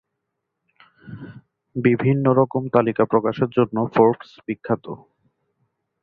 [1.75, 4.85] বিভিন্ন রকম তালিকা প্রকাশের জন্য ফোর্বস বিখ্যাত।